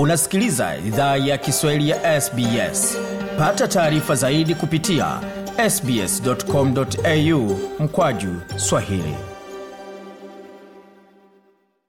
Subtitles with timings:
[0.00, 2.98] Unasikiliza idhaa ya Kiswahili ya SBS.
[3.38, 5.20] Pata taarifa zaidi kupitia
[5.70, 9.14] sbs.com.au mkwaju swahili.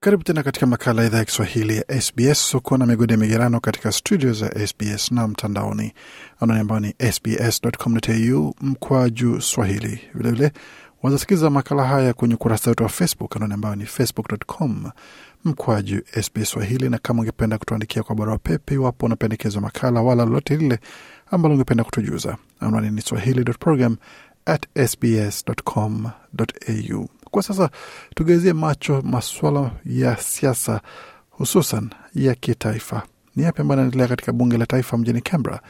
[0.00, 2.54] Karibu tena katika makala ya idhaa ya Kiswahili ya SBS.
[2.54, 5.92] Uko na migodi ya migerano katika studio za SBS na mtandaoni
[6.40, 10.00] anani ambayo ni sbs.com.au mkwaju swahili.
[10.14, 10.52] Vilevile
[11.02, 14.90] wazasikiza makala haya kwenye ukurasa wetu wa Facebook anani ambayo ni facebook.com
[15.44, 16.88] mkwaju sb Swahili.
[16.88, 20.78] Na kama ungependa kutuandikia kwa barua pepe, iwapo unapendekezwa makala wala lolote lile
[21.30, 23.96] ambalo ungependa kutujuza, anwani ni swahili.program
[24.46, 24.66] at.
[27.30, 27.70] Kwa sasa
[28.14, 30.80] tugezie macho masuala ya siasa,
[31.30, 33.02] hususan ya kitaifa.
[33.36, 35.60] Ni yapi ambayo anaendelea katika bunge la taifa mjini Canberra,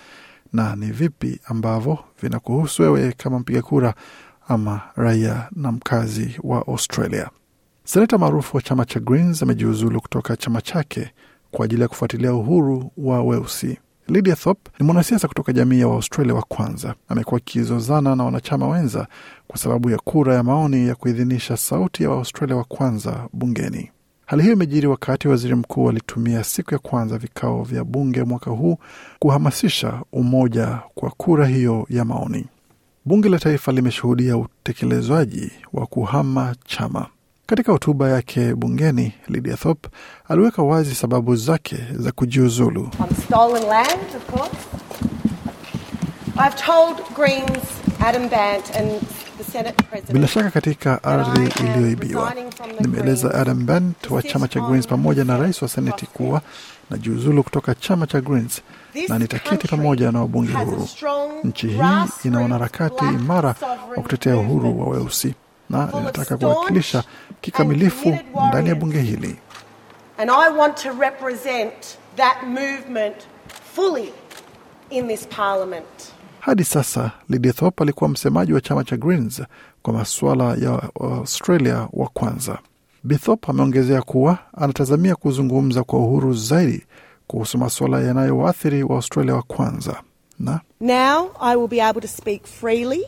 [0.52, 3.94] na ni vipi ambavyo vinakuhusu wewe kama mpiga kura
[4.48, 7.30] ama raia na mkazi wa Australia.
[7.86, 11.10] Seneta maarufu wa chama cha Greens amejiuzulu kutoka chama chake
[11.50, 13.78] kwa ajili ya kufuatilia uhuru wa weusi.
[14.08, 16.94] Lydia Thorpe ni mwanasiasa kutoka jamii ya Waaustralia wa kwanza.
[17.08, 19.06] Amekuwa akizozana na wanachama wenza
[19.46, 23.90] kwa sababu ya kura ya maoni ya kuidhinisha sauti ya Waaustralia wa kwanza bungeni.
[24.26, 28.78] Hali hiyo imejiri wakati waziri mkuu alitumia siku ya kwanza vikao vya bunge mwaka huu
[29.18, 32.46] kuhamasisha umoja kwa kura hiyo ya maoni.
[33.04, 37.06] Bunge la taifa limeshuhudia utekelezwaji wa kuhama chama.
[37.46, 39.88] Katika hotuba yake bungeni, Lydia Thorpe
[40.28, 42.90] aliweka wazi sababu zake za kujiuzulu.
[50.12, 52.34] Bila shaka katika ardhi iliyoibiwa,
[52.80, 56.40] nimeeleza Adam Bant wa chama cha Greens pamoja na rais wa seneti kuwa
[56.90, 58.62] na jiuzulu kutoka chama cha Greens
[59.08, 60.88] na nitaketi pamoja na wabunge huru.
[61.44, 61.80] Nchi hii
[62.24, 63.54] ina wanaharakati imara
[63.96, 65.34] wa kutetea uhuru wa weusi
[65.70, 67.04] na inataka kuwakilisha
[67.40, 68.18] kikamilifu
[68.48, 69.36] ndani ya bunge hili.
[70.18, 73.16] And I want to represent that movement
[73.74, 74.12] fully
[74.90, 75.84] in this parliament.
[76.40, 79.42] Hadi sasa Lydia Thorpe alikuwa msemaji wa chama cha Greens
[79.82, 82.58] kwa masuala ya Australia wa kwanza.
[83.04, 86.86] Bithop ameongezea kuwa anatazamia kuzungumza kwa uhuru zaidi
[87.26, 90.02] kuhusu masuala yanayowaathiri wa Australia wa kwanza
[90.38, 93.06] na Now I will be able to speak freely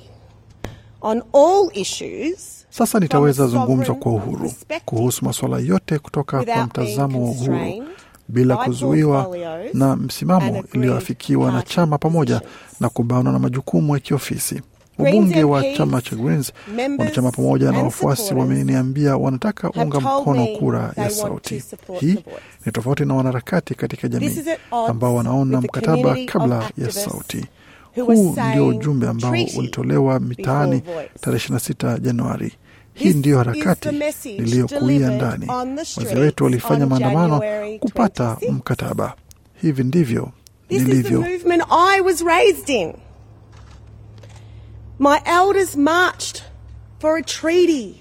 [1.07, 4.53] on all issues sasa nitaweza zungumza kwa uhuru
[4.85, 7.85] kuhusu masuala yote kutoka kwa mtazamo wa uhuru
[8.29, 9.37] bila kuzuiwa
[9.75, 12.41] na msimamo iliyoafikiwa na chama pamoja
[12.81, 14.63] na kubanwa na majukumu ya kiofisi.
[14.99, 16.53] Wabunge wa chama cha Greens,
[16.99, 21.63] wanachama pamoja na wafuasi wameniambia wanataka unga mkono kura ya sauti.
[22.01, 22.19] Hii
[22.67, 24.43] ni tofauti na wanaharakati katika jamii
[24.89, 27.45] ambao wanaona mkataba kabla ya sauti.
[27.97, 30.83] Huu ndio ujumbe ambao ulitolewa mitaani
[31.21, 32.53] tarehe 26 Januari.
[32.95, 33.89] Hii ndiyo harakati
[34.25, 35.47] niliyokuia ndani.
[35.97, 37.43] Wazee wetu walifanya maandamano
[37.81, 39.15] kupata mkataba.
[39.63, 40.33] Hivi ndivyo
[40.71, 41.25] nilivyo.
[44.99, 46.43] My elders marched
[47.01, 47.95] for a treaty.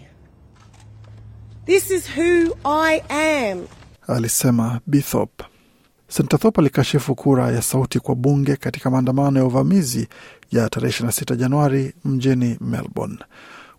[1.66, 3.68] This is who I am.
[4.08, 5.42] Alisema Bithop.
[6.08, 10.08] Senator Thorpe alikashifu kura ya sauti kwa bunge katika maandamano ya uvamizi
[10.52, 13.18] ya tarehe 26 Januari mjini Melbourne.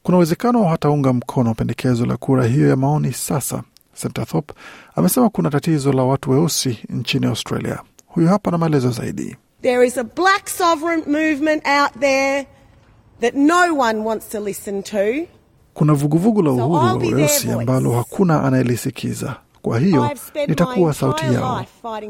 [0.02, 3.62] Kuna uwezekano hataunga mkono pendekezo la kura hiyo ya maoni sasa.
[3.94, 4.54] Senator Thorpe
[4.96, 7.80] amesema kuna tatizo la watu weusi nchini Australia.
[8.06, 9.36] Huyu hapa na maelezo zaidi.
[9.62, 12.46] There is a black sovereign movement out there
[13.20, 15.26] that no one wants to listen to.
[15.74, 19.36] Kuna vuguvugu la uhuru wa weusi ambalo hakuna anayelisikiza.
[19.66, 20.10] Kwa hiyo
[20.48, 21.64] nitakuwa sauti yao.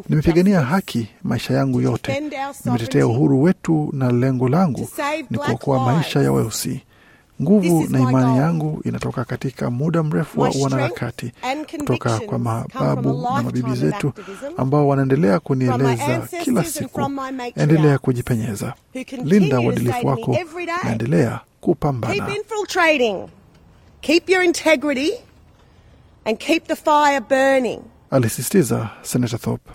[0.09, 2.23] Nimepigania haki maisha yangu yote,
[2.65, 4.89] nimetetea uhuru wetu, na lengo langu
[5.31, 6.81] ni kuokoa maisha ya weusi.
[7.43, 11.33] Nguvu na imani yangu inatoka katika muda mrefu wa wanaharakati
[11.79, 14.13] kutoka kwa mababu na mabibi zetu
[14.57, 17.11] ambao wanaendelea kunieleza kila siku,
[17.57, 18.75] endelea kujipenyeza,
[19.25, 20.37] linda uadilifu wako,
[20.85, 22.29] naendelea kupambana.
[26.27, 27.81] And keep the fire burning.
[28.11, 29.71] Alisisitiza Senator Thorpe.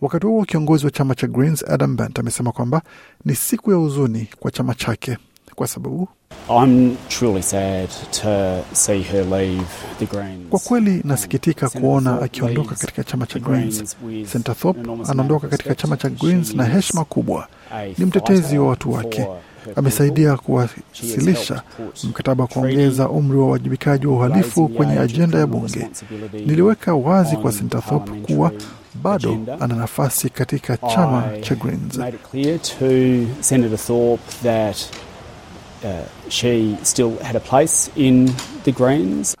[0.00, 2.82] Wakati huo kiongozi wa chama cha Greens Adam Bant amesema kwamba
[3.24, 5.18] ni siku ya huzuni kwa chama chake
[5.54, 6.08] kwa sababu
[6.64, 7.88] I'm truly sad
[8.22, 9.64] to see her leave
[9.98, 10.48] the Greens.
[10.50, 13.96] Kwa kweli nasikitika kuona akiondoka katika chama cha Greens.
[14.32, 14.80] Senator Thorpe
[15.10, 17.48] anaondoka katika chama cha Greens na heshima kubwa.
[17.98, 19.26] Ni mtetezi wa watu wake,
[19.76, 21.62] amesaidia kuwasilisha
[22.04, 25.88] mkataba wa kuongeza umri wa uwajibikaji wa uhalifu kwenye ajenda ya bunge.
[26.32, 28.52] Niliweka wazi kwa Sintathop Thorpe kuwa
[29.02, 31.98] bado ana nafasi katika chama cha Greens.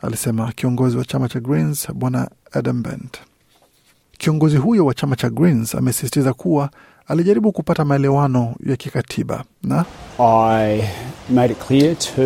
[0.02, 3.18] Alisema kiongozi wa chama cha Greens Bwana Adam Bent.
[4.18, 6.70] Kiongozi huyo wa chama cha Greens amesisitiza kuwa
[7.08, 9.84] alijaribu kupata maelewano ya kikatiba na
[10.18, 10.82] I
[11.30, 12.22] made it clear to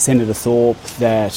[0.00, 1.32] Senator Thorpe that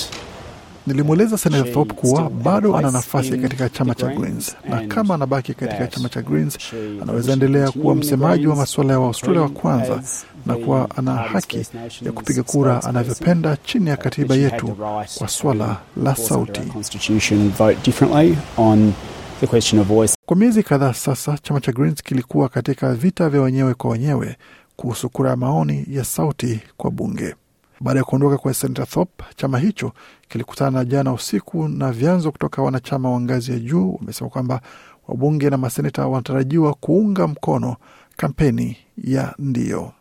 [0.87, 5.87] nilimweleza Senator Thorpe kuwa bado ana nafasi katika chama cha Greens na kama anabaki katika
[5.87, 6.57] chama cha Greens
[7.01, 10.01] anaweza endelea kuwa msemaji wa masuala ya Waaustralia wa kwanza
[10.45, 11.65] na kuwa ana haki
[12.01, 14.77] ya kupiga kura anavyopenda chini ya katiba yetu
[15.17, 16.61] kwa swala la sauti.
[19.39, 20.15] The question of voice.
[20.25, 24.37] Kwa miezi kadhaa sasa, chama cha Greens kilikuwa katika vita vya wenyewe kwa wenyewe
[24.75, 27.35] kuhusu kura ya maoni ya sauti kwa bunge.
[27.81, 29.91] Baada ya kuondoka kwa senata Thorpe, chama hicho
[30.29, 34.61] kilikutana jana usiku na vyanzo kutoka wanachama wa ngazi ya juu wamesema kwamba
[35.07, 37.75] wabunge na maseneta wanatarajiwa kuunga mkono
[38.17, 39.91] kampeni ya ndio.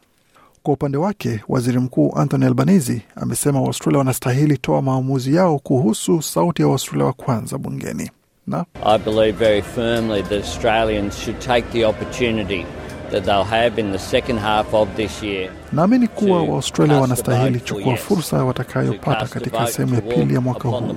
[0.63, 6.63] Kwa upande wake, waziri mkuu Anthony Albanese amesema Waustralia wanastahili toa maamuzi yao kuhusu sauti
[6.63, 8.11] ya Waustralia wa kwanza bungeni
[8.47, 12.67] na I believe very firmly that Australians should take the opportunity
[13.11, 17.97] that they'll have in the second half of this year Naamini kuwa Waaustralia wanastahili chukua
[17.97, 20.95] fursa watakayopata katika sehemu ya pili ya mwaka huu.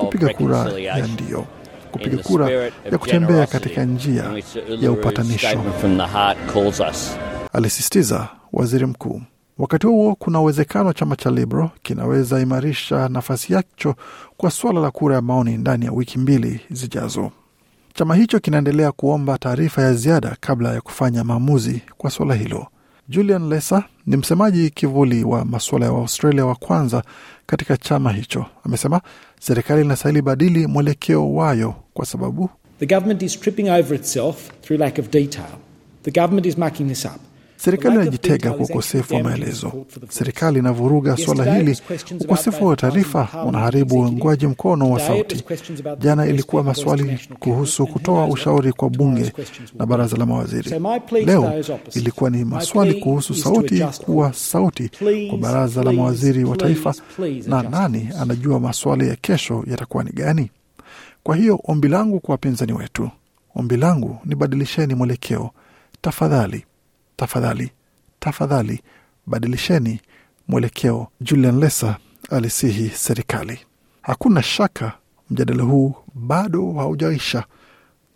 [0.00, 1.44] kupiga kura ya ndio,
[1.92, 2.50] kupiga kura
[2.90, 4.24] ya kutembea katika njia
[4.80, 5.60] ya upatanisho,
[7.52, 9.22] alisisitiza waziri mkuu.
[9.58, 13.94] Wakati huo kuna uwezekano chama cha Liberal kinaweza imarisha nafasi yacho
[14.36, 17.30] kwa suala la kura ya maoni ndani ya wiki mbili zijazo.
[17.94, 22.66] Chama hicho kinaendelea kuomba taarifa ya ziada kabla ya kufanya maamuzi kwa suala hilo.
[23.08, 27.02] Julian Lesa ni msemaji kivuli wa masuala ya Waustralia wa kwanza
[27.46, 29.00] katika chama hicho, amesema
[29.40, 34.98] serikali inastahili badili mwelekeo wayo kwa sababu The government is tripping over itself through lack
[34.98, 35.46] of detail.
[36.02, 37.20] The government is mucking this up.
[37.58, 39.86] Serikali inajitega kwa ukosefu wa maelezo.
[40.08, 41.78] Serikali inavuruga suala hili.
[42.20, 45.44] Ukosefu wa taarifa unaharibu uungwaji mkono wa sauti.
[45.98, 49.32] Jana ilikuwa maswali kuhusu kutoa ushauri kwa bunge
[49.78, 50.70] na baraza la mawaziri.
[51.26, 51.52] Leo
[51.94, 54.90] ilikuwa ni maswali kuhusu sauti kuwa sauti
[55.28, 56.94] kwa baraza la mawaziri wa taifa,
[57.46, 60.50] na nani anajua maswali ya kesho yatakuwa ni gani?
[61.22, 63.10] Kwa hiyo ombi langu kwa wapinzani wetu,
[63.54, 65.50] ombi langu ni badilisheni mwelekeo
[66.00, 66.64] tafadhali,
[67.18, 67.70] tafadhali,
[68.20, 68.82] tafadhali,
[69.26, 70.00] badilisheni
[70.48, 71.08] mwelekeo.
[71.20, 71.96] Julian Lesa
[72.30, 73.58] alisihi serikali.
[74.02, 74.92] Hakuna shaka
[75.30, 77.44] mjadala huu bado haujaisha,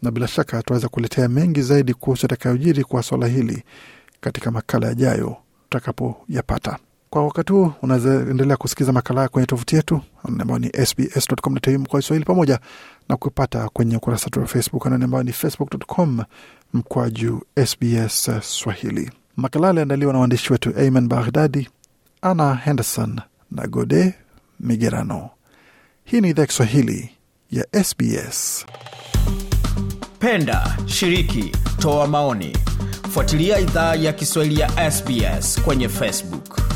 [0.02, 3.62] na bila shaka tunaweza kuletea mengi zaidi kuhusu atakayojiri kwa swala hili
[4.20, 6.78] katika makala yajayo tutakapoyapata.
[7.12, 10.00] Kwa wakati huu unaendelea kusikiza makala kwenye tovuti yetu
[10.40, 12.58] ambayo ni sbs.com.au mkoa Kiswahili pamoja
[13.08, 16.20] na kupata kwenye ukurasa wetu wa Facebook ambayo ni facebook.com
[16.74, 19.10] mkwaju SBS Swahili.
[19.36, 21.68] Makala aliandaliwa na waandishi wetu Ayman Baghdadi,
[22.22, 23.20] Anna Henderson
[23.50, 24.14] na Gode
[24.60, 25.30] Migerano.
[26.04, 27.10] Hii ni idhaa Kiswahili
[27.50, 28.66] ya SBS.
[30.18, 32.56] Penda, shiriki, toa maoni.
[33.10, 36.71] Fuatilia idhaa ya Kiswahili ya SBS kwenye Facebook.